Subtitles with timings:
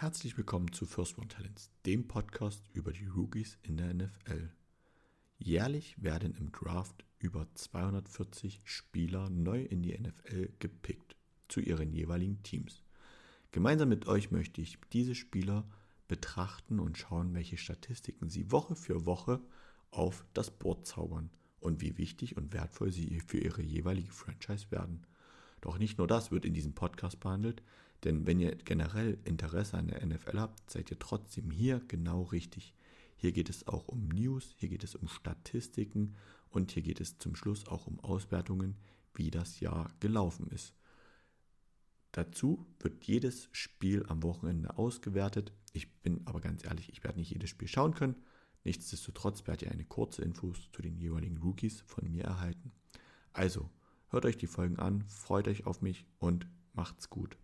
[0.00, 4.48] Herzlich willkommen zu First One Talents, dem Podcast über die Rookies in der NFL.
[5.38, 11.16] Jährlich werden im Draft über 240 Spieler neu in die NFL gepickt
[11.48, 12.84] zu ihren jeweiligen Teams.
[13.50, 15.68] Gemeinsam mit euch möchte ich diese Spieler
[16.06, 19.40] betrachten und schauen, welche Statistiken sie Woche für Woche
[19.90, 21.28] auf das Board zaubern
[21.58, 25.04] und wie wichtig und wertvoll sie für ihre jeweilige Franchise werden.
[25.60, 27.62] Doch nicht nur das wird in diesem Podcast behandelt,
[28.04, 32.74] denn wenn ihr generell Interesse an der NFL habt, seid ihr trotzdem hier genau richtig.
[33.16, 36.14] Hier geht es auch um News, hier geht es um Statistiken
[36.50, 38.76] und hier geht es zum Schluss auch um Auswertungen,
[39.14, 40.74] wie das Jahr gelaufen ist.
[42.12, 45.52] Dazu wird jedes Spiel am Wochenende ausgewertet.
[45.72, 48.16] Ich bin aber ganz ehrlich, ich werde nicht jedes Spiel schauen können.
[48.64, 52.72] Nichtsdestotrotz werdet ihr eine kurze Infos zu den jeweiligen Rookies von mir erhalten.
[53.32, 53.70] Also,
[54.10, 57.38] hört euch die Folgen an, freut euch auf mich und macht's gut.